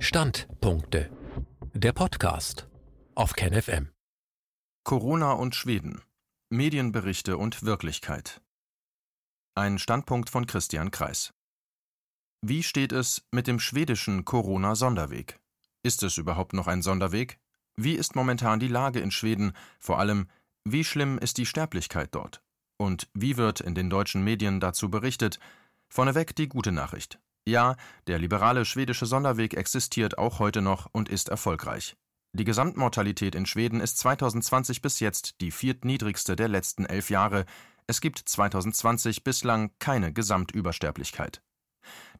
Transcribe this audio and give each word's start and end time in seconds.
Standpunkte. 0.00 1.10
Der 1.74 1.92
Podcast 1.92 2.68
auf 3.16 3.32
KenFM. 3.32 3.88
Corona 4.84 5.32
und 5.32 5.56
Schweden. 5.56 6.02
Medienberichte 6.50 7.36
und 7.36 7.64
Wirklichkeit. 7.64 8.40
Ein 9.56 9.78
Standpunkt 9.78 10.30
von 10.30 10.46
Christian 10.46 10.92
Kreis. 10.92 11.34
Wie 12.42 12.62
steht 12.62 12.92
es 12.92 13.26
mit 13.32 13.48
dem 13.48 13.58
schwedischen 13.58 14.24
Corona-Sonderweg? 14.24 15.40
Ist 15.82 16.04
es 16.04 16.16
überhaupt 16.16 16.52
noch 16.52 16.68
ein 16.68 16.80
Sonderweg? 16.80 17.40
Wie 17.76 17.94
ist 17.94 18.14
momentan 18.14 18.60
die 18.60 18.68
Lage 18.68 19.00
in 19.00 19.10
Schweden? 19.10 19.52
Vor 19.80 19.98
allem, 19.98 20.28
wie 20.64 20.84
schlimm 20.84 21.18
ist 21.18 21.38
die 21.38 21.46
Sterblichkeit 21.46 22.14
dort? 22.14 22.40
Und 22.76 23.08
wie 23.14 23.36
wird 23.36 23.60
in 23.60 23.74
den 23.74 23.90
deutschen 23.90 24.22
Medien 24.22 24.60
dazu 24.60 24.90
berichtet? 24.90 25.40
Vorneweg 25.88 26.36
die 26.36 26.48
gute 26.48 26.70
Nachricht. 26.70 27.18
Ja, 27.48 27.76
der 28.08 28.18
liberale 28.18 28.66
schwedische 28.66 29.06
Sonderweg 29.06 29.54
existiert 29.54 30.18
auch 30.18 30.38
heute 30.38 30.60
noch 30.60 30.86
und 30.92 31.08
ist 31.08 31.30
erfolgreich. 31.30 31.96
Die 32.34 32.44
Gesamtmortalität 32.44 33.34
in 33.34 33.46
Schweden 33.46 33.80
ist 33.80 33.96
2020 33.96 34.82
bis 34.82 35.00
jetzt 35.00 35.40
die 35.40 35.50
viertniedrigste 35.50 36.36
der 36.36 36.48
letzten 36.48 36.84
elf 36.84 37.08
Jahre. 37.08 37.46
Es 37.86 38.02
gibt 38.02 38.18
2020 38.18 39.24
bislang 39.24 39.70
keine 39.78 40.12
Gesamtübersterblichkeit. 40.12 41.40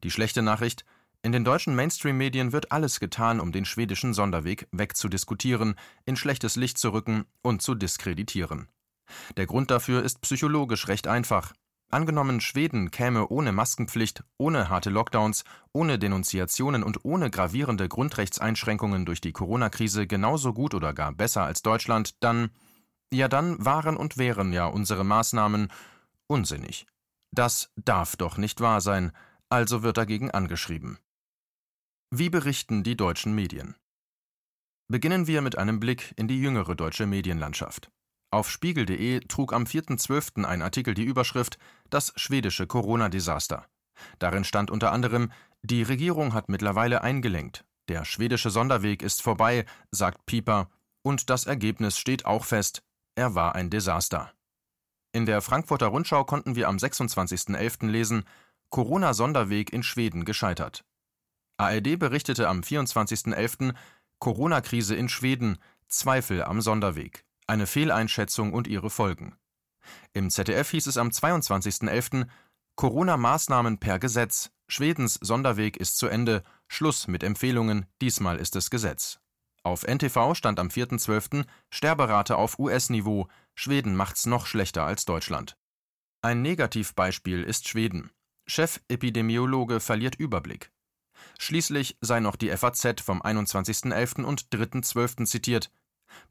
Die 0.03 0.11
schlechte 0.11 0.41
Nachricht, 0.41 0.87
in 1.21 1.33
den 1.33 1.45
deutschen 1.45 1.75
Mainstream-Medien 1.75 2.53
wird 2.53 2.73
alles 2.73 2.99
getan, 2.99 3.39
um 3.39 3.53
den 3.53 3.67
schwedischen 3.67 4.15
Sonderweg 4.15 4.67
wegzudiskutieren, 4.73 5.75
in 6.07 6.17
schlechtes 6.17 6.57
Licht 6.57 6.79
zu 6.79 6.95
rücken 6.95 7.27
und 7.43 7.61
zu 7.61 7.75
diskreditieren. 7.75 8.71
Der 9.37 9.45
Grund 9.45 9.71
dafür 9.71 10.03
ist 10.03 10.23
psychologisch 10.23 10.89
recht 10.89 11.07
einfach. 11.07 11.53
Angenommen, 11.91 12.43
Schweden 12.43 12.91
käme 12.91 13.29
ohne 13.29 13.51
Maskenpflicht, 13.51 14.23
ohne 14.37 14.69
harte 14.69 14.91
Lockdowns, 14.91 15.45
ohne 15.73 15.99
Denunziationen 15.99 16.83
und 16.83 17.03
ohne 17.05 17.31
gravierende 17.31 17.89
Grundrechtseinschränkungen 17.89 19.07
durch 19.07 19.23
die 19.23 19.33
Corona-Krise 19.33 20.07
genauso 20.07 20.53
gut 20.53 20.75
oder 20.75 20.93
gar 20.93 21.13
besser 21.13 21.45
als 21.45 21.63
Deutschland, 21.63 22.23
dann, 22.23 22.51
ja 23.11 23.27
dann 23.29 23.65
waren 23.65 23.97
und 23.97 24.19
wären 24.19 24.53
ja 24.53 24.67
unsere 24.67 25.03
Maßnahmen 25.03 25.73
unsinnig. 26.27 26.87
Das 27.31 27.73
darf 27.77 28.17
doch 28.17 28.37
nicht 28.37 28.61
wahr 28.61 28.83
sein, 28.83 29.13
also 29.49 29.83
wird 29.83 29.97
dagegen 29.97 30.31
angeschrieben. 30.31 30.99
Wie 32.11 32.29
berichten 32.29 32.83
die 32.83 32.97
deutschen 32.97 33.35
Medien? 33.35 33.77
Beginnen 34.89 35.27
wir 35.27 35.41
mit 35.41 35.57
einem 35.57 35.81
Blick 35.81 36.13
in 36.17 36.29
die 36.29 36.41
jüngere 36.41 36.75
deutsche 36.75 37.07
Medienlandschaft. 37.07 37.91
Auf 38.31 38.51
spiegel.de 38.51 39.21
trug 39.21 39.55
am 39.55 39.65
4.12. 39.65 40.45
ein 40.45 40.61
Artikel 40.61 40.93
die 40.93 41.05
Überschrift 41.05 41.59
Das 41.91 42.13
schwedische 42.17 42.67
Corona-Desaster. 42.67 43.67
Darin 44.19 44.45
stand 44.45 44.71
unter 44.71 44.93
anderem 44.93 45.33
Die 45.63 45.83
Regierung 45.83 46.35
hat 46.35 46.49
mittlerweile 46.49 47.03
eingelenkt. 47.03 47.65
Der 47.89 48.05
schwedische 48.05 48.51
Sonderweg 48.51 49.03
ist 49.03 49.23
vorbei, 49.23 49.65
sagt 49.91 50.27
Pieper, 50.27 50.69
und 51.03 51.31
das 51.31 51.47
Ergebnis 51.47 51.99
steht 51.99 52.27
auch 52.27 52.45
fest. 52.45 52.83
Er 53.15 53.35
war 53.35 53.55
ein 53.55 53.71
Desaster. 53.71 54.33
In 55.13 55.27
der 55.27 55.41
Frankfurter 55.41 55.87
Rundschau 55.87 56.25
konnten 56.25 56.55
wir 56.55 56.69
am 56.69 56.77
26.11. 56.77 57.87
lesen 57.87 58.25
Corona-Sonderweg 58.71 59.73
in 59.73 59.83
Schweden 59.83 60.25
gescheitert. 60.25 60.85
ARD 61.57 61.99
berichtete 61.99 62.49
am 62.49 62.61
24.11. 62.61 63.75
Corona-Krise 64.19 64.95
in 64.95 65.09
Schweden, 65.09 65.59
Zweifel 65.89 66.45
am 66.45 66.61
Sonderweg 66.61 67.25
eine 67.49 67.67
Fehleinschätzung 67.67 68.53
und 68.53 68.69
ihre 68.69 68.91
Folgen. 68.91 69.35
Im 70.13 70.31
ZDF 70.31 70.71
hieß 70.71 70.87
es 70.87 70.97
am 70.97 71.09
22.11. 71.09 72.27
Corona-Maßnahmen 72.77 73.79
per 73.79 73.99
Gesetz. 73.99 74.51
Schwedens 74.69 75.15
Sonderweg 75.15 75.77
ist 75.77 75.99
zu 75.99 76.07
Ende. 76.07 76.43
Schluss 76.69 77.09
mit 77.09 77.23
Empfehlungen. 77.23 77.87
Diesmal 78.01 78.39
ist 78.39 78.55
es 78.57 78.71
Gesetz. 78.71 79.19
Auf 79.63 79.83
NTV 79.83 80.35
stand 80.35 80.61
am 80.61 80.69
4.12. 80.69 81.45
Sterberate 81.71 82.37
auf 82.37 82.59
US-Niveau. 82.59 83.29
Schweden 83.55 83.97
macht's 83.97 84.27
noch 84.27 84.47
schlechter 84.47 84.85
als 84.85 85.05
Deutschland. 85.05 85.57
Ein 86.23 86.43
Negativbeispiel 86.43 87.43
ist 87.43 87.69
Schweden. 87.69 88.11
Chefepidemiologe 88.47 89.81
verliert 89.81 90.15
Überblick. 90.17 90.73
Schließlich 91.39 91.97
sei 92.01 92.21
noch 92.21 92.37
die 92.37 92.51
FAZ 92.57 93.01
vom 93.03 93.23
21.11. 93.23 94.25
und 94.25 94.49
3.12. 94.51 95.27
zitiert. 95.27 95.71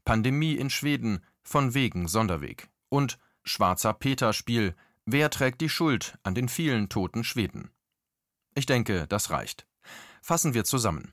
Pandemie 0.04 0.54
in 0.54 0.70
Schweden, 0.70 1.24
von 1.42 1.74
wegen 1.74 2.08
Sonderweg. 2.08 2.68
Und 2.88 3.18
Schwarzer 3.48 3.92
Peter-Spiel, 3.92 4.76
wer 5.06 5.30
trägt 5.30 5.60
die 5.60 5.68
Schuld 5.68 6.18
an 6.22 6.34
den 6.34 6.48
vielen 6.48 6.88
toten 6.88 7.24
Schweden? 7.24 7.70
Ich 8.54 8.66
denke, 8.66 9.06
das 9.08 9.30
reicht. 9.30 9.66
Fassen 10.22 10.54
wir 10.54 10.64
zusammen. 10.64 11.12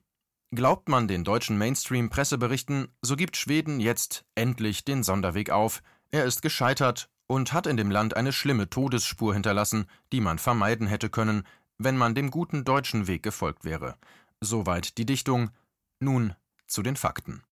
Glaubt 0.51 0.89
man 0.89 1.07
den 1.07 1.23
deutschen 1.23 1.57
Mainstream-Presseberichten, 1.57 2.89
so 3.01 3.15
gibt 3.15 3.37
Schweden 3.37 3.79
jetzt 3.79 4.25
endlich 4.35 4.85
den 4.85 5.03
Sonderweg 5.03 5.49
auf. 5.49 5.81
Er 6.11 6.25
ist 6.25 6.41
gescheitert 6.41 7.09
und 7.27 7.53
hat 7.53 7.67
in 7.67 7.77
dem 7.77 7.91
Land 7.91 8.15
eine 8.15 8.31
schlimme 8.31 8.69
Todesspur 8.69 9.33
hinterlassen, 9.33 9.85
die 10.11 10.21
man 10.21 10.37
vermeiden 10.37 10.87
hätte 10.87 11.09
können, 11.09 11.43
wenn 11.77 11.97
man 11.97 12.15
dem 12.15 12.31
guten 12.31 12.63
deutschen 12.63 13.07
Weg 13.07 13.23
gefolgt 13.23 13.65
wäre. 13.65 13.97
Soweit 14.39 14.97
die 14.97 15.05
Dichtung. 15.05 15.51
Nun 15.99 16.35
zu 16.67 16.83
den 16.83 16.95
Fakten. 16.95 17.43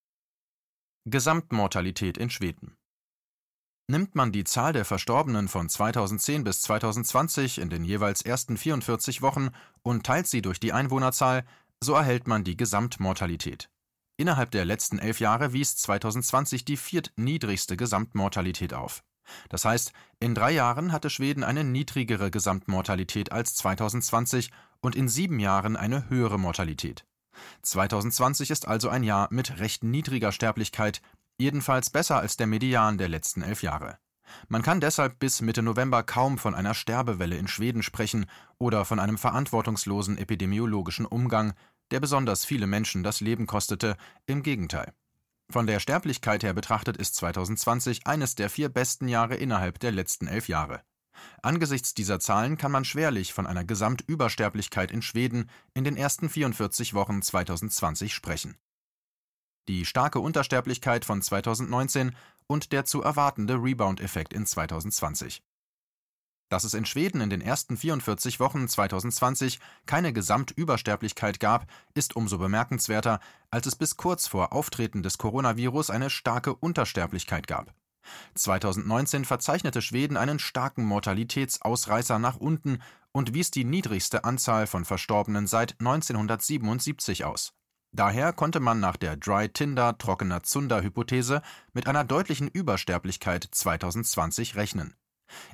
Gesamtmortalität 1.06 2.18
in 2.18 2.30
Schweden. 2.30 2.78
Nimmt 3.88 4.16
man 4.16 4.32
die 4.32 4.46
Zahl 4.46 4.72
der 4.72 4.86
Verstorbenen 4.86 5.50
von 5.50 5.68
2010 5.68 6.46
bis 6.46 6.62
2020 6.62 7.60
in 7.60 7.70
den 7.70 7.84
jeweils 7.84 8.22
ersten 8.22 8.56
44 8.56 9.22
Wochen 9.22 9.50
und 9.82 10.06
teilt 10.06 10.28
sie 10.28 10.42
durch 10.42 10.62
die 10.62 10.72
Einwohnerzahl, 10.72 11.44
so 11.82 11.94
erhält 11.94 12.26
man 12.26 12.46
die 12.46 12.56
Gesamtmortalität. 12.56 13.70
Innerhalb 14.16 14.52
der 14.52 14.64
letzten 14.64 15.00
elf 15.00 15.20
Jahre 15.20 15.52
wies 15.52 15.76
2020 15.76 16.64
die 16.64 16.78
viertniedrigste 16.78 17.76
Gesamtmortalität 17.76 18.74
auf. 18.74 19.04
Das 19.50 19.66
heißt, 19.66 19.92
in 20.20 20.34
drei 20.34 20.52
Jahren 20.52 20.94
hatte 20.94 21.10
Schweden 21.10 21.44
eine 21.44 21.66
niedrigere 21.66 22.32
Gesamtmortalität 22.32 23.34
als 23.34 23.56
2020 23.56 24.52
und 24.80 24.96
in 24.96 25.10
sieben 25.10 25.40
Jahren 25.40 25.76
eine 25.76 26.10
höhere 26.10 26.40
Mortalität. 26.40 27.06
2020 27.64 28.50
ist 28.50 28.68
also 28.68 28.90
ein 28.90 29.04
Jahr 29.04 29.28
mit 29.32 29.60
recht 29.60 29.84
niedriger 29.84 30.32
Sterblichkeit, 30.32 31.02
jedenfalls 31.44 31.90
besser 31.90 32.20
als 32.20 32.38
der 32.38 32.48
Median 32.48 32.98
der 32.98 33.10
letzten 33.10 33.42
elf 33.42 33.62
Jahre. 33.62 33.98
Man 34.48 34.62
kann 34.62 34.80
deshalb 34.80 35.20
bis 35.20 35.42
Mitte 35.42 35.62
November 35.62 36.02
kaum 36.02 36.38
von 36.38 36.56
einer 36.56 36.74
Sterbewelle 36.74 37.38
in 37.38 37.48
Schweden 37.48 37.84
sprechen 37.84 38.26
oder 38.58 38.86
von 38.86 39.00
einem 39.00 39.18
verantwortungslosen 39.18 40.18
epidemiologischen 40.18 41.06
Umgang, 41.06 41.54
der 41.92 42.00
besonders 42.00 42.46
viele 42.46 42.66
Menschen 42.66 43.04
das 43.04 43.20
Leben 43.20 43.46
kostete, 43.46 43.98
im 44.26 44.42
Gegenteil. 44.42 44.94
Von 45.50 45.68
der 45.68 45.80
Sterblichkeit 45.80 46.42
her 46.44 46.54
betrachtet 46.54 46.98
ist 46.98 47.16
2020 47.16 48.08
eines 48.08 48.36
der 48.36 48.50
vier 48.50 48.70
besten 48.70 49.08
Jahre 49.08 49.36
innerhalb 49.36 49.80
der 49.80 49.92
letzten 49.92 50.28
elf 50.28 50.48
Jahre. 50.48 50.82
Angesichts 51.42 51.94
dieser 51.94 52.20
Zahlen 52.20 52.58
kann 52.58 52.72
man 52.72 52.86
schwerlich 52.86 53.34
von 53.34 53.46
einer 53.46 53.66
Gesamtübersterblichkeit 53.66 54.92
in 54.92 55.02
Schweden 55.02 55.50
in 55.74 55.84
den 55.84 55.98
ersten 55.98 56.30
44 56.30 56.94
Wochen 56.94 57.22
2020 57.22 58.14
sprechen. 58.14 58.56
Die 59.70 59.86
starke 59.86 60.20
Untersterblichkeit 60.20 61.06
von 61.06 61.22
2019 61.22 62.16
und 62.48 62.74
der 62.74 62.84
zu 62.84 63.02
erwartende 63.02 63.56
Rebound-Effekt 63.56 64.34
in 64.34 64.46
2020. 64.46 65.42
Dass 66.50 66.66
es 66.66 66.74
in 66.74 66.86
Schweden 66.86 67.22
in 67.22 67.30
den 67.30 67.42
ersten 67.42 67.78
44 67.78 68.40
Wochen 68.40 68.68
2020 68.68 69.60
keine 69.86 70.12
Gesamtübersterblichkeit 70.12 71.40
gab, 71.40 71.66
ist 71.94 72.16
umso 72.16 72.38
bemerkenswerter, 72.38 73.22
als 73.50 73.66
es 73.66 73.76
bis 73.76 73.96
kurz 73.96 74.28
vor 74.28 74.54
Auftreten 74.54 75.02
des 75.02 75.18
Coronavirus 75.18 75.90
eine 75.90 76.10
starke 76.10 76.54
Untersterblichkeit 76.54 77.48
gab. 77.48 77.74
2019 78.36 79.24
verzeichnete 79.24 79.82
Schweden 79.82 80.18
einen 80.18 80.40
starken 80.40 80.84
Mortalitätsausreißer 80.84 82.20
nach 82.20 82.36
unten 82.36 82.80
und 83.14 83.34
wies 83.34 83.50
die 83.50 83.64
niedrigste 83.64 84.26
Anzahl 84.26 84.68
von 84.68 84.84
Verstorbenen 84.84 85.48
seit 85.48 85.80
1977 85.80 87.24
aus. 87.24 87.54
Daher 87.94 88.34
konnte 88.34 88.60
man 88.60 88.80
nach 88.80 88.98
der 88.98 89.16
Dry 89.16 89.50
Tinder 89.50 89.98
trockener 89.98 90.44
Zunder 90.44 90.82
Hypothese 90.82 91.42
mit 91.74 91.88
einer 91.88 92.04
deutlichen 92.04 92.48
Übersterblichkeit 92.48 93.48
2020 93.50 94.56
rechnen. 94.56 94.96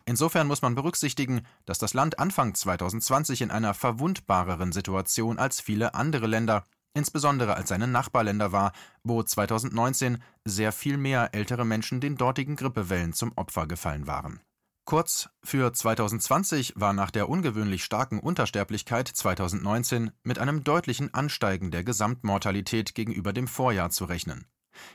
Insofern 0.05 0.47
muss 0.47 0.61
man 0.61 0.75
berücksichtigen, 0.75 1.41
dass 1.65 1.79
das 1.79 1.93
Land 1.93 2.17
Anfang 2.17 2.55
2020 2.55 3.41
in 3.41 3.51
einer 3.51 3.73
verwundbareren 3.73 4.71
Situation 4.71 5.37
als 5.37 5.61
viele 5.61 5.93
andere 5.93 6.27
Länder 6.27 6.65
insbesondere 6.93 7.55
als 7.55 7.69
seine 7.69 7.87
Nachbarländer 7.87 8.51
war, 8.51 8.73
wo 9.03 9.21
2019 9.23 10.21
sehr 10.45 10.71
viel 10.71 10.97
mehr 10.97 11.33
ältere 11.33 11.65
Menschen 11.65 12.01
den 12.01 12.17
dortigen 12.17 12.55
Grippewellen 12.55 13.13
zum 13.13 13.31
Opfer 13.35 13.67
gefallen 13.67 14.07
waren. 14.07 14.41
Kurz, 14.89 15.29
für 15.43 15.71
2020 15.71 16.73
war 16.75 16.93
nach 16.93 17.11
der 17.11 17.29
ungewöhnlich 17.29 17.83
starken 17.83 18.17
Untersterblichkeit 18.17 19.07
2019 19.07 20.09
mit 20.23 20.39
einem 20.39 20.63
deutlichen 20.63 21.13
Ansteigen 21.13 21.69
der 21.69 21.83
Gesamtmortalität 21.83 22.95
gegenüber 22.95 23.31
dem 23.31 23.47
Vorjahr 23.47 23.91
zu 23.91 24.05
rechnen. 24.05 24.47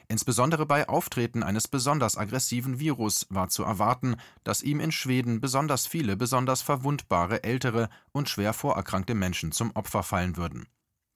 Insbesondere 0.09 0.67
bei 0.67 0.89
Auftreten 0.89 1.45
eines 1.45 1.69
besonders 1.69 2.19
aggressiven 2.19 2.81
Virus 2.81 3.29
war 3.31 3.51
zu 3.51 3.63
erwarten, 3.63 4.17
dass 4.43 4.63
ihm 4.63 4.81
in 4.81 4.91
Schweden 4.91 5.41
besonders 5.41 5.87
viele 5.87 6.17
besonders 6.17 6.61
verwundbare 6.61 7.45
ältere 7.45 7.89
und 8.11 8.29
schwer 8.29 8.53
vorerkrankte 8.53 9.15
Menschen 9.15 9.53
zum 9.53 9.71
Opfer 9.77 10.03
fallen 10.03 10.37
würden. 10.37 10.67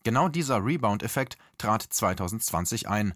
Genau 0.04 0.28
dieser 0.28 0.64
Rebound-Effekt 0.64 1.36
trat 1.58 1.82
2020 1.82 2.88
ein. 2.88 3.14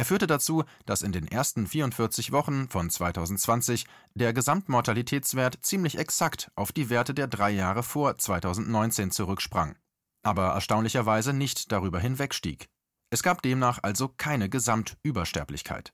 Er 0.00 0.06
führte 0.06 0.26
dazu, 0.26 0.64
dass 0.86 1.02
in 1.02 1.12
den 1.12 1.28
ersten 1.28 1.66
44 1.66 2.32
Wochen 2.32 2.70
von 2.70 2.88
2020 2.88 3.84
der 4.14 4.32
Gesamtmortalitätswert 4.32 5.58
ziemlich 5.60 5.98
exakt 5.98 6.50
auf 6.54 6.72
die 6.72 6.88
Werte 6.88 7.12
der 7.12 7.26
drei 7.26 7.50
Jahre 7.50 7.82
vor 7.82 8.16
2019 8.16 9.10
zurücksprang, 9.10 9.76
aber 10.22 10.54
erstaunlicherweise 10.54 11.34
nicht 11.34 11.70
darüber 11.70 12.00
hinwegstieg. 12.00 12.70
Es 13.10 13.22
gab 13.22 13.42
demnach 13.42 13.80
also 13.82 14.08
keine 14.08 14.48
Gesamtübersterblichkeit. 14.48 15.92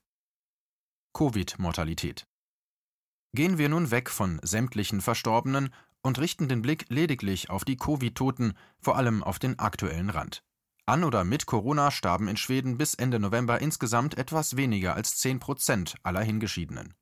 Covid-Mortalität. 1.13 2.25
Gehen 3.35 3.57
wir 3.57 3.67
nun 3.67 3.91
weg 3.91 4.09
von 4.09 4.39
sämtlichen 4.41 5.01
Verstorbenen 5.01 5.73
und 6.01 6.17
richten 6.17 6.47
den 6.47 6.61
Blick 6.61 6.85
lediglich 6.87 7.49
auf 7.49 7.65
die 7.65 7.75
Covid-Toten, 7.75 8.53
vor 8.79 8.95
allem 8.95 9.21
auf 9.21 9.37
den 9.37 9.59
aktuellen 9.59 10.09
Rand. 10.09 10.46
An 10.87 11.03
oder 11.03 11.25
mit 11.25 11.45
Corona 11.45 11.91
starben 11.91 12.29
in 12.29 12.37
Schweden 12.37 12.77
bis 12.77 12.93
Ende 12.93 13.19
November 13.19 13.59
insgesamt 13.59 14.17
etwas 14.17 14.55
weniger 14.55 14.95
als 14.95 15.17
10 15.17 15.39
Prozent 15.39 15.95
aller 16.03 16.21
Hingeschiedenen. 16.21 16.93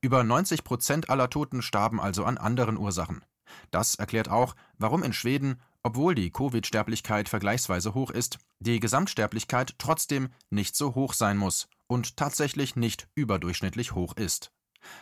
Über 0.00 0.24
90 0.24 0.64
Prozent 0.64 1.10
aller 1.10 1.28
Toten 1.28 1.60
starben 1.60 2.00
also 2.00 2.24
an 2.24 2.38
anderen 2.38 2.78
Ursachen. 2.78 3.22
Das 3.70 3.94
erklärt 3.96 4.30
auch, 4.30 4.56
warum 4.78 5.02
in 5.02 5.12
Schweden, 5.12 5.60
obwohl 5.82 6.14
die 6.14 6.30
Covid-Sterblichkeit 6.30 7.28
vergleichsweise 7.28 7.92
hoch 7.92 8.10
ist, 8.10 8.38
die 8.58 8.80
Gesamtsterblichkeit 8.80 9.74
trotzdem 9.76 10.30
nicht 10.48 10.74
so 10.74 10.94
hoch 10.94 11.12
sein 11.12 11.36
muss 11.36 11.68
und 11.88 12.16
tatsächlich 12.16 12.74
nicht 12.74 13.06
überdurchschnittlich 13.14 13.92
hoch 13.92 14.16
ist. 14.16 14.50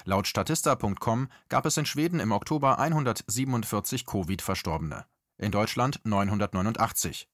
Laut 0.05 0.27
Statista.com 0.27 1.29
gab 1.49 1.67
es 1.67 1.77
in 1.77 1.87
Schweden 1.87 2.19
im 2.19 2.33
Oktober 2.33 2.81
147 2.81 4.07
Covid-Verstorbene, 4.07 5.07
in 5.39 5.53
Deutschland 5.53 6.01
989. 6.03 7.29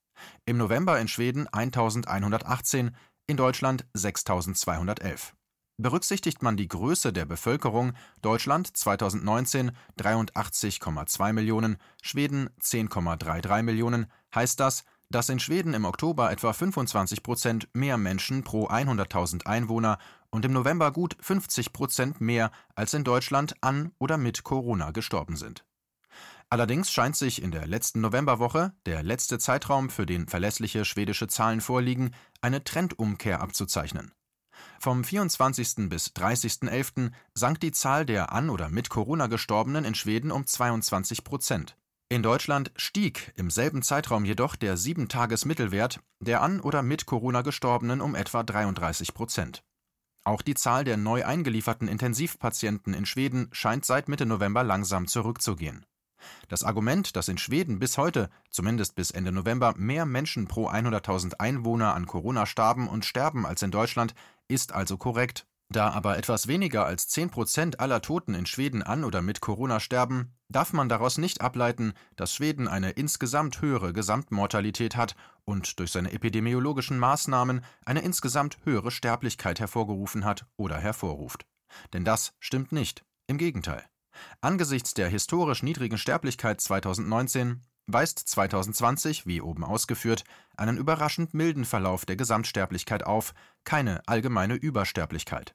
Im 0.46 0.56
November 0.56 0.98
in 1.00 1.08
Schweden 1.08 1.46
1118, 1.48 2.96
in 3.26 3.36
Deutschland 3.36 3.86
6211. 3.94 5.34
Berücksichtigt 5.78 6.42
man 6.42 6.56
die 6.56 6.68
Größe 6.68 7.12
der 7.12 7.24
Bevölkerung, 7.24 7.94
Deutschland 8.20 8.76
2019 8.76 9.72
83,2 9.98 11.32
Millionen, 11.32 11.78
Schweden 12.02 12.50
10,33 12.60 13.62
Millionen, 13.62 14.06
heißt 14.34 14.60
das, 14.60 14.84
dass 15.10 15.28
in 15.28 15.40
Schweden 15.40 15.74
im 15.74 15.84
Oktober 15.84 16.30
etwa 16.30 16.52
25 16.52 17.22
Prozent 17.22 17.68
mehr 17.72 17.96
Menschen 17.96 18.44
pro 18.44 18.68
100.000 18.68 19.46
Einwohner 19.46 19.98
und 20.30 20.44
im 20.44 20.52
November 20.52 20.92
gut 20.92 21.16
50 21.20 21.72
Prozent 21.72 22.20
mehr 22.20 22.50
als 22.74 22.94
in 22.94 23.02
Deutschland 23.02 23.54
an 23.62 23.92
oder 23.98 24.18
mit 24.18 24.44
Corona 24.44 24.90
gestorben 24.92 25.36
sind. 25.36 25.64
Allerdings 26.52 26.90
scheint 26.90 27.14
sich 27.14 27.40
in 27.42 27.52
der 27.52 27.68
letzten 27.68 28.00
Novemberwoche, 28.00 28.72
der 28.84 29.04
letzte 29.04 29.38
Zeitraum, 29.38 29.88
für 29.88 30.04
den 30.04 30.26
verlässliche 30.26 30.84
schwedische 30.84 31.28
Zahlen 31.28 31.60
vorliegen, 31.60 32.10
eine 32.40 32.64
Trendumkehr 32.64 33.40
abzuzeichnen. 33.40 34.12
Vom 34.80 35.04
24. 35.04 35.88
bis 35.88 36.08
30.11. 36.08 37.12
sank 37.34 37.60
die 37.60 37.70
Zahl 37.70 38.04
der 38.04 38.32
an 38.32 38.50
oder 38.50 38.68
mit 38.68 38.90
Corona 38.90 39.28
Gestorbenen 39.28 39.84
in 39.84 39.94
Schweden 39.94 40.32
um 40.32 40.44
22 40.44 41.22
Prozent. 41.22 41.76
In 42.08 42.24
Deutschland 42.24 42.72
stieg 42.74 43.32
im 43.36 43.50
selben 43.50 43.82
Zeitraum 43.82 44.24
jedoch 44.24 44.56
der 44.56 44.76
7-Tages-Mittelwert 44.76 46.00
der 46.18 46.42
an 46.42 46.58
oder 46.60 46.82
mit 46.82 47.06
Corona 47.06 47.42
Gestorbenen 47.42 48.00
um 48.00 48.16
etwa 48.16 48.42
33 48.42 49.14
Prozent. 49.14 49.62
Auch 50.24 50.42
die 50.42 50.54
Zahl 50.54 50.82
der 50.82 50.96
neu 50.96 51.24
eingelieferten 51.24 51.86
Intensivpatienten 51.86 52.92
in 52.92 53.06
Schweden 53.06 53.48
scheint 53.52 53.84
seit 53.84 54.08
Mitte 54.08 54.26
November 54.26 54.64
langsam 54.64 55.06
zurückzugehen. 55.06 55.86
Das 56.48 56.62
Argument, 56.62 57.16
dass 57.16 57.28
in 57.28 57.38
Schweden 57.38 57.78
bis 57.78 57.98
heute, 57.98 58.30
zumindest 58.50 58.94
bis 58.94 59.10
Ende 59.10 59.32
November, 59.32 59.74
mehr 59.76 60.06
Menschen 60.06 60.46
pro 60.46 60.68
100.000 60.68 61.34
Einwohner 61.38 61.94
an 61.94 62.06
Corona 62.06 62.46
starben 62.46 62.88
und 62.88 63.04
sterben 63.04 63.46
als 63.46 63.62
in 63.62 63.70
Deutschland, 63.70 64.14
ist 64.48 64.72
also 64.72 64.96
korrekt. 64.96 65.46
Da 65.72 65.90
aber 65.90 66.18
etwas 66.18 66.48
weniger 66.48 66.84
als 66.84 67.06
10 67.08 67.30
Prozent 67.30 67.78
aller 67.78 68.02
Toten 68.02 68.34
in 68.34 68.44
Schweden 68.44 68.82
an 68.82 69.04
oder 69.04 69.22
mit 69.22 69.40
Corona 69.40 69.78
sterben, 69.78 70.34
darf 70.48 70.72
man 70.72 70.88
daraus 70.88 71.16
nicht 71.16 71.40
ableiten, 71.40 71.92
dass 72.16 72.34
Schweden 72.34 72.66
eine 72.66 72.90
insgesamt 72.90 73.62
höhere 73.62 73.92
Gesamtmortalität 73.92 74.96
hat 74.96 75.14
und 75.44 75.78
durch 75.78 75.92
seine 75.92 76.12
epidemiologischen 76.12 76.98
Maßnahmen 76.98 77.64
eine 77.86 78.00
insgesamt 78.00 78.58
höhere 78.64 78.90
Sterblichkeit 78.90 79.60
hervorgerufen 79.60 80.24
hat 80.24 80.44
oder 80.56 80.76
hervorruft. 80.76 81.46
Denn 81.92 82.04
das 82.04 82.32
stimmt 82.40 82.72
nicht. 82.72 83.04
Im 83.28 83.38
Gegenteil. 83.38 83.84
Angesichts 84.40 84.94
der 84.94 85.08
historisch 85.08 85.62
niedrigen 85.62 85.98
Sterblichkeit 85.98 86.60
2019 86.60 87.62
weist 87.92 88.18
2020, 88.18 89.26
wie 89.26 89.40
oben 89.40 89.64
ausgeführt, 89.64 90.24
einen 90.56 90.76
überraschend 90.76 91.34
milden 91.34 91.64
Verlauf 91.64 92.06
der 92.06 92.16
Gesamtsterblichkeit 92.16 93.04
auf, 93.04 93.34
keine 93.64 94.06
allgemeine 94.06 94.54
Übersterblichkeit. 94.54 95.54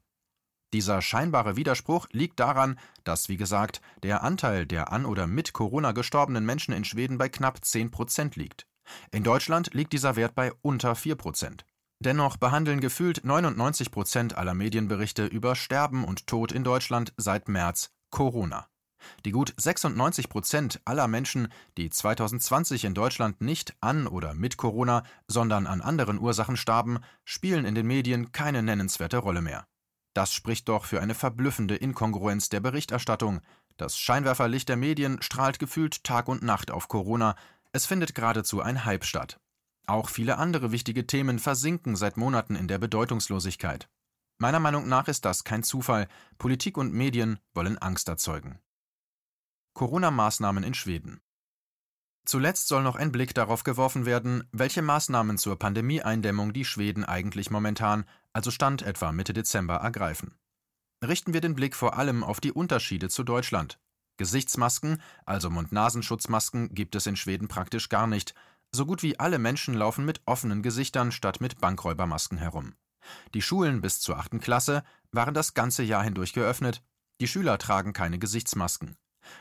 Dieser 0.73 1.01
scheinbare 1.01 1.55
Widerspruch 1.55 2.07
liegt 2.11 2.39
daran, 2.39 2.77
dass, 3.03 3.29
wie 3.29 3.37
gesagt, 3.37 3.81
der 4.03 4.23
Anteil 4.23 4.65
der 4.65 4.91
an 4.91 5.05
oder 5.05 5.27
mit 5.27 5.53
Corona 5.53 5.93
gestorbenen 5.93 6.45
Menschen 6.45 6.73
in 6.73 6.83
Schweden 6.83 7.17
bei 7.17 7.29
knapp 7.29 7.63
10 7.63 7.91
Prozent 7.91 8.35
liegt. 8.35 8.67
In 9.11 9.23
Deutschland 9.23 9.73
liegt 9.73 9.93
dieser 9.93 10.15
Wert 10.15 10.35
bei 10.35 10.51
unter 10.61 10.95
4 10.95 11.15
Prozent. 11.15 11.65
Dennoch 11.99 12.35
behandeln 12.37 12.81
gefühlt 12.81 13.23
99 13.23 13.89
Prozent 13.89 14.37
aller 14.37 14.53
Medienberichte 14.53 15.25
über 15.25 15.55
Sterben 15.55 16.03
und 16.03 16.27
Tod 16.27 16.51
in 16.51 16.65
Deutschland 16.65 17.13
seit 17.15 17.47
März 17.47 17.94
Corona. 18.15 18.69
Die 19.25 19.31
gut 19.31 19.53
96 19.57 20.29
Prozent 20.29 20.79
aller 20.85 21.09
Menschen, 21.09 21.49
die 21.77 21.89
2020 21.89 22.85
in 22.85 22.93
Deutschland 22.93 23.41
nicht 23.41 23.75
an 23.81 24.07
oder 24.07 24.33
mit 24.33 24.55
Corona, 24.55 25.03
sondern 25.27 25.67
an 25.67 25.81
anderen 25.81 26.17
Ursachen 26.17 26.55
starben, 26.55 26.99
spielen 27.25 27.65
in 27.65 27.75
den 27.75 27.85
Medien 27.85 28.31
keine 28.31 28.63
nennenswerte 28.63 29.17
Rolle 29.17 29.41
mehr. 29.41 29.67
Das 30.13 30.31
spricht 30.31 30.69
doch 30.69 30.85
für 30.85 31.01
eine 31.01 31.13
verblüffende 31.13 31.75
Inkongruenz 31.75 32.47
der 32.47 32.61
Berichterstattung. 32.61 33.41
Das 33.75 33.97
Scheinwerferlicht 33.97 34.69
der 34.69 34.77
Medien 34.77 35.21
strahlt 35.21 35.59
gefühlt 35.59 36.05
Tag 36.05 36.29
und 36.29 36.41
Nacht 36.41 36.71
auf 36.71 36.87
Corona. 36.87 37.35
Es 37.73 37.85
findet 37.85 38.15
geradezu 38.15 38.61
ein 38.61 38.85
Hype 38.85 39.03
statt. 39.03 39.41
Auch 39.87 40.07
viele 40.07 40.37
andere 40.37 40.71
wichtige 40.71 41.05
Themen 41.05 41.37
versinken 41.37 41.97
seit 41.97 42.15
Monaten 42.15 42.55
in 42.55 42.69
der 42.69 42.77
Bedeutungslosigkeit. 42.77 43.89
Meiner 44.37 44.59
Meinung 44.59 44.87
nach 44.87 45.07
ist 45.07 45.25
das 45.25 45.43
kein 45.43 45.63
Zufall. 45.63 46.07
Politik 46.37 46.77
und 46.77 46.93
Medien 46.93 47.39
wollen 47.53 47.77
Angst 47.77 48.09
erzeugen. 48.09 48.59
Corona-Maßnahmen 49.73 50.63
in 50.63 50.73
Schweden. 50.73 51.21
Zuletzt 52.25 52.67
soll 52.67 52.81
noch 52.81 52.95
ein 52.95 53.11
Blick 53.11 53.35
darauf 53.35 53.63
geworfen 53.63 54.05
werden, 54.05 54.47
welche 54.51 54.81
Maßnahmen 54.81 55.37
zur 55.37 55.59
Pandemieeindämmung 55.59 56.53
die 56.53 56.65
Schweden 56.65 57.03
eigentlich 57.03 57.51
momentan, 57.51 58.05
also 58.33 58.51
Stand 58.51 58.81
etwa 58.81 59.11
Mitte 59.11 59.31
Dezember, 59.31 59.75
ergreifen. 59.75 60.33
Richten 61.03 61.33
wir 61.33 61.41
den 61.41 61.53
Blick 61.53 61.75
vor 61.75 61.97
allem 61.97 62.23
auf 62.23 62.39
die 62.39 62.51
Unterschiede 62.51 63.09
zu 63.09 63.23
Deutschland. 63.23 63.79
Gesichtsmasken, 64.17 65.01
also 65.25 65.49
Mund-Nasenschutzmasken, 65.49 66.73
gibt 66.73 66.95
es 66.95 67.05
in 67.05 67.15
Schweden 67.15 67.47
praktisch 67.47 67.89
gar 67.89 68.07
nicht. 68.07 68.33
So 68.71 68.85
gut 68.85 69.03
wie 69.03 69.19
alle 69.19 69.37
Menschen 69.37 69.73
laufen 69.75 70.03
mit 70.03 70.21
offenen 70.25 70.63
Gesichtern 70.63 71.11
statt 71.11 71.41
mit 71.41 71.61
Bankräubermasken 71.61 72.37
herum. 72.37 72.73
Die 73.33 73.41
Schulen 73.41 73.81
bis 73.81 73.99
zur 73.99 74.17
achten 74.17 74.39
Klasse 74.39 74.83
waren 75.11 75.33
das 75.33 75.53
ganze 75.53 75.83
Jahr 75.83 76.03
hindurch 76.03 76.33
geöffnet. 76.33 76.83
Die 77.21 77.27
Schüler 77.27 77.57
tragen 77.57 77.93
keine 77.93 78.19
Gesichtsmasken. 78.19 78.97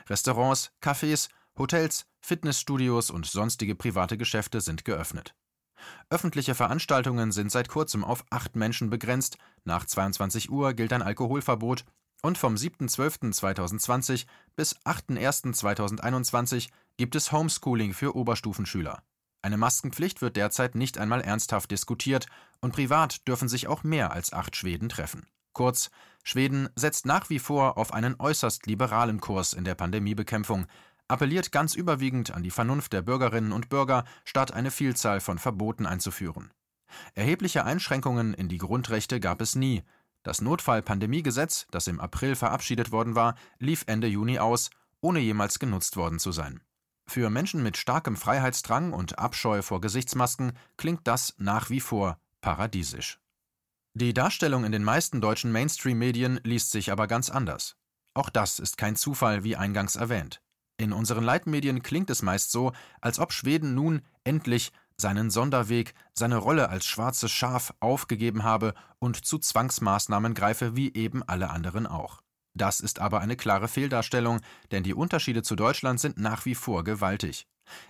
Restaurants, 0.08 0.70
Cafés, 0.80 1.28
Hotels, 1.58 2.06
Fitnessstudios 2.20 3.10
und 3.10 3.26
sonstige 3.26 3.74
private 3.74 4.16
Geschäfte 4.16 4.60
sind 4.60 4.84
geöffnet. 4.84 5.34
Öffentliche 6.08 6.54
Veranstaltungen 6.54 7.32
sind 7.32 7.50
seit 7.50 7.68
kurzem 7.68 8.04
auf 8.04 8.24
acht 8.30 8.56
Menschen 8.56 8.90
begrenzt, 8.90 9.38
nach 9.64 9.84
22 9.84 10.50
Uhr 10.50 10.72
gilt 10.74 10.92
ein 10.92 11.02
Alkoholverbot 11.02 11.84
und 12.22 12.38
vom 12.38 12.54
7.12.2020 12.54 14.26
bis 14.56 14.76
8.1.2021 14.80 16.70
gibt 16.96 17.16
es 17.16 17.32
Homeschooling 17.32 17.92
für 17.92 18.16
Oberstufenschüler. 18.16 19.02
Eine 19.42 19.58
Maskenpflicht 19.58 20.22
wird 20.22 20.36
derzeit 20.36 20.74
nicht 20.74 20.96
einmal 20.96 21.20
ernsthaft 21.20 21.70
diskutiert 21.70 22.26
und 22.64 22.72
privat 22.72 23.28
dürfen 23.28 23.46
sich 23.46 23.68
auch 23.68 23.84
mehr 23.84 24.12
als 24.12 24.32
acht 24.32 24.56
Schweden 24.56 24.88
treffen. 24.88 25.26
Kurz, 25.52 25.90
Schweden 26.22 26.70
setzt 26.74 27.04
nach 27.04 27.28
wie 27.28 27.38
vor 27.38 27.76
auf 27.76 27.92
einen 27.92 28.16
äußerst 28.18 28.66
liberalen 28.66 29.20
Kurs 29.20 29.52
in 29.52 29.64
der 29.64 29.74
Pandemiebekämpfung, 29.74 30.64
appelliert 31.06 31.52
ganz 31.52 31.74
überwiegend 31.74 32.30
an 32.30 32.42
die 32.42 32.50
Vernunft 32.50 32.94
der 32.94 33.02
Bürgerinnen 33.02 33.52
und 33.52 33.68
Bürger, 33.68 34.04
statt 34.24 34.52
eine 34.52 34.70
Vielzahl 34.70 35.20
von 35.20 35.38
Verboten 35.38 35.84
einzuführen. 35.84 36.54
Erhebliche 37.12 37.66
Einschränkungen 37.66 38.32
in 38.32 38.48
die 38.48 38.56
Grundrechte 38.56 39.20
gab 39.20 39.42
es 39.42 39.54
nie. 39.54 39.82
Das 40.22 40.40
Notfall-Pandemiegesetz, 40.40 41.66
das 41.70 41.86
im 41.86 42.00
April 42.00 42.34
verabschiedet 42.34 42.92
worden 42.92 43.14
war, 43.14 43.34
lief 43.58 43.84
Ende 43.86 44.06
Juni 44.06 44.38
aus, 44.38 44.70
ohne 45.02 45.20
jemals 45.20 45.58
genutzt 45.58 45.98
worden 45.98 46.18
zu 46.18 46.32
sein. 46.32 46.62
Für 47.06 47.28
Menschen 47.28 47.62
mit 47.62 47.76
starkem 47.76 48.16
Freiheitsdrang 48.16 48.94
und 48.94 49.18
Abscheu 49.18 49.60
vor 49.60 49.82
Gesichtsmasken 49.82 50.56
klingt 50.78 51.06
das 51.06 51.34
nach 51.36 51.68
wie 51.68 51.80
vor 51.80 52.16
paradiesisch. 52.44 53.18
Die 53.94 54.12
Darstellung 54.12 54.64
in 54.64 54.72
den 54.72 54.84
meisten 54.84 55.22
deutschen 55.22 55.50
Mainstream-Medien 55.50 56.40
liest 56.44 56.72
sich 56.72 56.92
aber 56.92 57.06
ganz 57.06 57.30
anders. 57.30 57.76
Auch 58.12 58.28
das 58.28 58.58
ist 58.58 58.76
kein 58.76 58.96
Zufall, 58.96 59.44
wie 59.44 59.56
eingangs 59.56 59.96
erwähnt. 59.96 60.42
In 60.76 60.92
unseren 60.92 61.24
Leitmedien 61.24 61.82
klingt 61.82 62.10
es 62.10 62.20
meist 62.20 62.52
so, 62.52 62.72
als 63.00 63.18
ob 63.18 63.32
Schweden 63.32 63.74
nun 63.74 64.02
endlich 64.24 64.72
seinen 64.98 65.30
Sonderweg, 65.30 65.94
seine 66.12 66.36
Rolle 66.36 66.68
als 66.68 66.84
schwarzes 66.84 67.32
Schaf 67.32 67.72
aufgegeben 67.80 68.42
habe 68.42 68.74
und 68.98 69.24
zu 69.24 69.38
Zwangsmaßnahmen 69.38 70.34
greife 70.34 70.76
wie 70.76 70.92
eben 70.92 71.22
alle 71.22 71.48
anderen 71.48 71.86
auch. 71.86 72.20
Das 72.56 72.80
ist 72.80 73.00
aber 73.00 73.20
eine 73.20 73.36
klare 73.36 73.68
Fehldarstellung, 73.68 74.40
denn 74.70 74.84
die 74.84 74.94
Unterschiede 74.94 75.42
zu 75.42 75.56
Deutschland 75.56 75.98
sind 75.98 76.18
nach 76.18 76.44
wie 76.44 76.54
vor 76.54 76.84
gewaltig. 76.84 77.46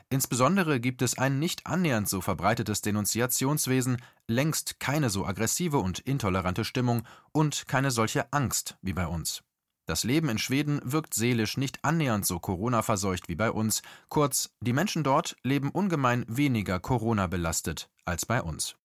Insbesondere 0.08 0.80
gibt 0.80 1.02
es 1.02 1.18
ein 1.18 1.38
nicht 1.38 1.66
annähernd 1.66 2.08
so 2.08 2.20
verbreitetes 2.20 2.80
Denunziationswesen, 2.80 4.00
längst 4.28 4.80
keine 4.80 5.10
so 5.10 5.26
aggressive 5.26 5.78
und 5.78 5.98
intolerante 5.98 6.64
Stimmung 6.64 7.02
und 7.32 7.66
keine 7.66 7.90
solche 7.90 8.32
Angst 8.32 8.78
wie 8.82 8.92
bei 8.92 9.06
uns. 9.06 9.42
Das 9.86 10.04
Leben 10.04 10.30
in 10.30 10.38
Schweden 10.38 10.80
wirkt 10.82 11.12
seelisch 11.12 11.58
nicht 11.58 11.84
annähernd 11.84 12.24
so 12.24 12.38
Corona-verseucht 12.38 13.28
wie 13.28 13.34
bei 13.34 13.50
uns. 13.50 13.82
Kurz, 14.08 14.50
die 14.60 14.72
Menschen 14.72 15.04
dort 15.04 15.36
leben 15.42 15.70
ungemein 15.70 16.24
weniger 16.26 16.80
Corona 16.80 17.26
belastet 17.26 17.90
als 18.06 18.24
bei 18.24 18.40
uns. 18.40 18.76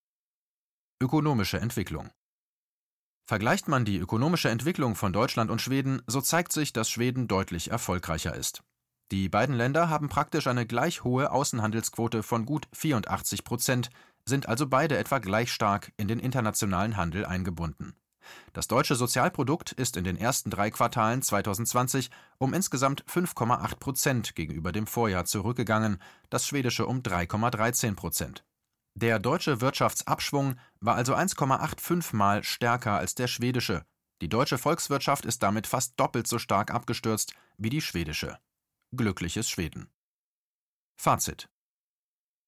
Ökonomische 1.02 1.60
Entwicklung 1.60 2.10
Vergleicht 3.30 3.68
man 3.68 3.86
die 3.86 4.00
ökonomische 4.00 4.50
Entwicklung 4.50 4.96
von 4.96 5.14
Deutschland 5.14 5.52
und 5.52 5.62
Schweden, 5.62 6.02
so 6.08 6.20
zeigt 6.20 6.52
sich, 6.52 6.74
dass 6.74 6.90
Schweden 6.90 7.28
deutlich 7.28 7.70
erfolgreicher 7.70 8.34
ist. 8.34 8.64
Die 9.12 9.30
beiden 9.30 9.54
Länder 9.54 9.88
haben 9.88 10.10
praktisch 10.10 10.48
eine 10.48 10.66
gleich 10.66 11.04
hohe 11.04 11.32
Außenhandelsquote 11.32 12.24
von 12.24 12.48
gut 12.48 12.68
84 12.74 13.44
Prozent, 13.44 13.92
sind 14.26 14.50
also 14.50 14.66
beide 14.66 14.98
etwa 14.98 15.20
gleich 15.20 15.54
stark 15.54 15.92
in 15.96 16.08
den 16.08 16.18
internationalen 16.18 16.98
Handel 16.98 17.24
eingebunden. 17.24 17.94
Das 18.54 18.68
deutsche 18.68 18.96
Sozialprodukt 18.96 19.74
ist 19.74 19.96
in 19.96 20.06
den 20.06 20.18
ersten 20.18 20.50
drei 20.50 20.72
Quartalen 20.72 21.22
2020 21.22 22.10
um 22.40 22.56
insgesamt 22.56 23.06
5,8 23.06 23.76
Prozent 23.76 24.36
gegenüber 24.36 24.72
dem 24.72 24.88
Vorjahr 24.88 25.26
zurückgegangen, 25.26 26.02
das 26.32 26.48
schwedische 26.48 26.88
um 26.88 27.04
3,13 27.04 27.96
Prozent. 27.96 28.44
Der 29.02 29.18
deutsche 29.18 29.62
Wirtschaftsabschwung 29.62 30.60
war 30.82 30.96
also 30.96 31.16
1,85 31.16 32.14
Mal 32.18 32.44
stärker 32.44 32.98
als 32.98 33.16
der 33.16 33.28
schwedische. 33.28 33.86
Die 34.22 34.28
deutsche 34.28 34.58
Volkswirtschaft 34.58 35.24
ist 35.24 35.42
damit 35.42 35.68
fast 35.68 35.98
doppelt 35.98 36.28
so 36.28 36.38
stark 36.38 36.70
abgestürzt 36.70 37.34
wie 37.58 37.70
die 37.70 37.80
schwedische. 37.80 38.38
Glückliches 38.94 39.50
Schweden. 39.50 39.90
Fazit. 40.98 41.48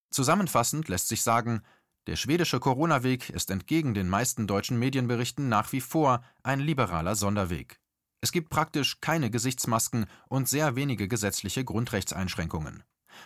Zusammenfassend 0.10 0.90
lässt 0.90 1.08
sich 1.08 1.22
sagen, 1.22 1.62
der 2.08 2.18
schwedische 2.18 2.60
Corona-Weg 2.60 3.30
ist 3.30 3.50
entgegen 3.50 3.94
den 3.94 4.10
meisten 4.10 4.46
deutschen 4.46 4.78
Medienberichten 4.78 5.48
nach 5.48 5.72
wie 5.72 5.80
vor 5.80 6.22
ein 6.44 6.60
liberaler 6.60 7.16
Sonderweg. 7.16 7.80
Es 8.20 8.34
gibt 8.34 8.50
praktisch 8.50 9.00
keine 9.00 9.32
Gesichtsmasken 9.32 10.06
und 10.28 10.50
sehr 10.50 10.76
wenige 10.76 11.08
gesetzliche 11.08 11.64
Grundrechtseinschränkungen. 11.64 12.84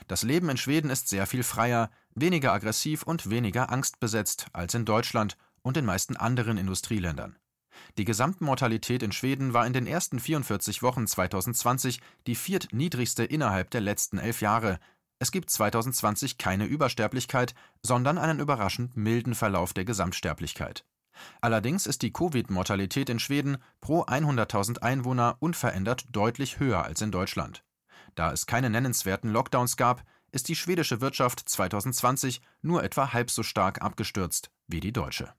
Das 0.07 0.23
Leben 0.23 0.49
in 0.49 0.57
Schweden 0.57 0.89
ist 0.89 1.07
sehr 1.07 1.25
viel 1.25 1.43
freier, 1.43 1.89
weniger 2.15 2.53
aggressiv 2.53 3.03
und 3.03 3.29
weniger 3.29 3.69
angstbesetzt 3.69 4.47
als 4.53 4.73
in 4.73 4.85
Deutschland 4.85 5.37
und 5.61 5.77
den 5.77 5.85
meisten 5.85 6.15
anderen 6.15 6.57
Industrieländern. 6.57 7.37
Die 7.97 8.05
Gesamtmortalität 8.05 9.03
in 9.03 9.11
Schweden 9.11 9.53
war 9.53 9.67
in 9.67 9.73
den 9.73 9.87
ersten 9.87 10.19
44 10.19 10.81
Wochen 10.81 11.07
2020 11.07 11.99
die 12.25 12.35
viertniedrigste 12.35 13.23
innerhalb 13.25 13.69
der 13.71 13.81
letzten 13.81 14.17
elf 14.17 14.41
Jahre. 14.41 14.79
Es 15.19 15.31
gibt 15.31 15.49
2020 15.49 16.37
keine 16.37 16.65
Übersterblichkeit, 16.65 17.53
sondern 17.81 18.17
einen 18.17 18.39
überraschend 18.39 18.95
milden 18.95 19.35
Verlauf 19.35 19.73
der 19.73 19.85
Gesamtsterblichkeit. 19.85 20.85
Allerdings 21.41 21.85
ist 21.85 22.01
die 22.01 22.11
Covid-Mortalität 22.11 23.09
in 23.09 23.19
Schweden 23.19 23.57
pro 23.79 24.03
100.000 24.03 24.79
Einwohner 24.79 25.37
unverändert 25.39 26.05
deutlich 26.11 26.59
höher 26.59 26.83
als 26.83 27.01
in 27.01 27.11
Deutschland. 27.11 27.63
Da 28.15 28.31
es 28.31 28.45
keine 28.45 28.69
nennenswerten 28.69 29.31
Lockdowns 29.31 29.77
gab, 29.77 30.03
ist 30.35 30.49
die 30.49 30.55
schwedische 30.55 30.99
Wirtschaft 30.99 31.47
2020 31.47 32.41
nur 32.61 32.83
etwa 32.83 33.13
halb 33.13 33.31
so 33.31 33.41
stark 33.41 33.81
abgestürzt 33.81 34.51
wie 34.67 34.81
die 34.81 34.91
deutsche. 34.91 35.33